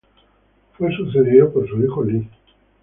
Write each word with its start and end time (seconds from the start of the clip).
Fue 0.79 0.91
sucedido 0.95 1.53
por 1.53 1.67
su 1.69 1.79
hijo, 1.85 2.03
Li. 2.03 2.27